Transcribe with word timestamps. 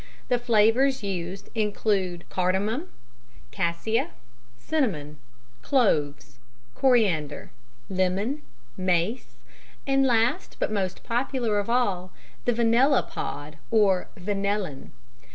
The 0.29 0.39
flavours 0.39 1.03
used 1.03 1.49
include 1.53 2.23
cardamom, 2.31 2.87
cassia, 3.51 4.09
cinnamon, 4.57 5.19
cloves, 5.61 6.39
coriander, 6.73 7.51
lemon, 7.87 8.41
mace, 8.75 9.35
and 9.85 10.03
last 10.03 10.57
but 10.59 10.71
most 10.71 11.03
popular 11.03 11.59
of 11.59 11.69
all, 11.69 12.11
the 12.45 12.53
vanilla 12.53 13.03
pod 13.03 13.59
or 13.69 14.07
vanillin. 14.17 14.89